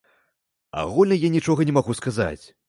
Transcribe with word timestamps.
Агульна 0.83 1.19
я 1.27 1.31
нічога 1.35 1.69
не 1.71 1.77
магу 1.77 1.99
сказаць. 2.01 2.41